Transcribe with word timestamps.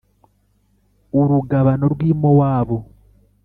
urugabano 1.19 1.85
rw 1.93 1.99
i 2.11 2.13
Mowabu 2.19 2.77